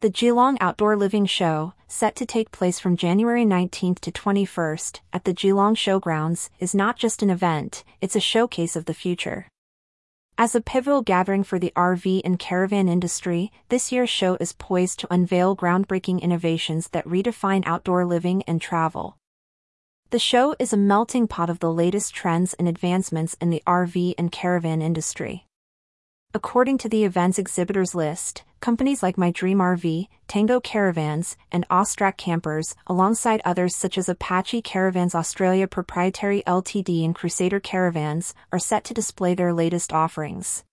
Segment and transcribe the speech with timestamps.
[0.00, 5.24] The Geelong Outdoor Living Show, set to take place from January 19th to 21st at
[5.24, 9.46] the Geelong Showgrounds, is not just an event, it's a showcase of the future.
[10.38, 15.00] As a pivotal gathering for the RV and caravan industry, this year's show is poised
[15.00, 19.18] to unveil groundbreaking innovations that redefine outdoor living and travel.
[20.08, 24.14] The show is a melting pot of the latest trends and advancements in the RV
[24.16, 25.44] and caravan industry.
[26.32, 32.16] According to the event's exhibitors list, companies like My Dream RV, Tango Caravans, and Austrack
[32.16, 38.84] Campers, alongside others such as Apache Caravans Australia Proprietary Ltd and Crusader Caravans, are set
[38.84, 40.64] to display their latest offerings.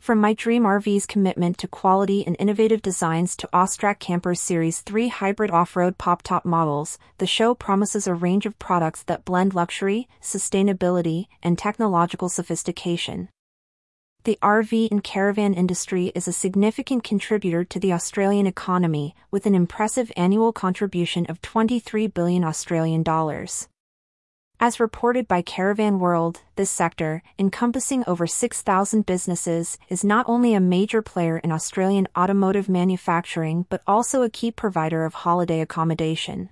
[0.00, 5.06] From My Dream RV's commitment to quality and innovative designs to Austrack Campers Series 3
[5.06, 11.26] hybrid off-road pop-top models, the show promises a range of products that blend luxury, sustainability,
[11.40, 13.28] and technological sophistication.
[14.24, 19.54] The RV and caravan industry is a significant contributor to the Australian economy, with an
[19.56, 23.66] impressive annual contribution of 23 billion Australian dollars.
[24.60, 30.60] As reported by Caravan World, this sector, encompassing over 6,000 businesses, is not only a
[30.60, 36.48] major player in Australian automotive manufacturing but also a key provider of holiday accommodation.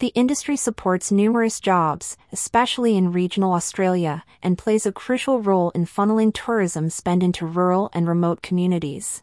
[0.00, 5.86] The industry supports numerous jobs, especially in regional Australia, and plays a crucial role in
[5.86, 9.22] funneling tourism spend into rural and remote communities.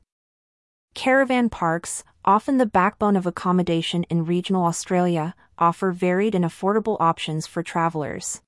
[0.94, 7.46] Caravan parks, often the backbone of accommodation in regional Australia, offer varied and affordable options
[7.46, 8.42] for travelers.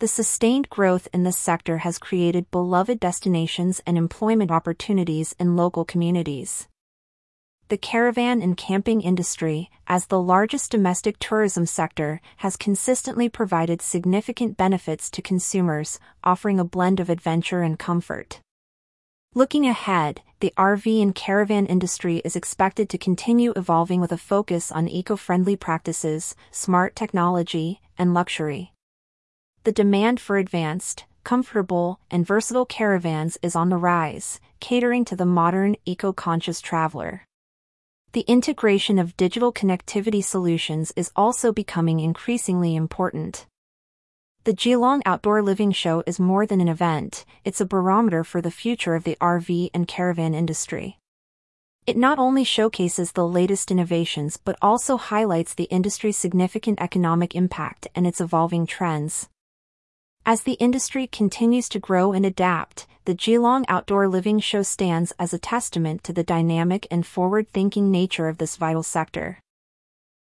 [0.00, 5.84] The sustained growth in this sector has created beloved destinations and employment opportunities in local
[5.84, 6.68] communities
[7.68, 14.56] the caravan and camping industry, as the largest domestic tourism sector, has consistently provided significant
[14.56, 18.40] benefits to consumers, offering a blend of adventure and comfort.
[19.34, 24.72] Looking ahead, the RV and caravan industry is expected to continue evolving with a focus
[24.72, 28.72] on eco-friendly practices, smart technology, and luxury.
[29.64, 35.26] The demand for advanced, comfortable, and versatile caravans is on the rise, catering to the
[35.26, 37.27] modern, eco-conscious traveler.
[38.12, 43.44] The integration of digital connectivity solutions is also becoming increasingly important.
[44.44, 48.50] The Geelong Outdoor Living Show is more than an event, it's a barometer for the
[48.50, 50.96] future of the RV and caravan industry.
[51.86, 57.88] It not only showcases the latest innovations but also highlights the industry's significant economic impact
[57.94, 59.28] and its evolving trends.
[60.24, 65.32] As the industry continues to grow and adapt, the Geelong Outdoor Living Show stands as
[65.32, 69.38] a testament to the dynamic and forward-thinking nature of this vital sector.